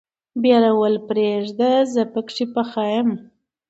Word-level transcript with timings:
ډارول 0.43 0.95
پرېده 1.07 1.71
زه 1.93 2.03
پکې 2.13 2.45
پخه 2.53 2.83
يم. 2.93 3.09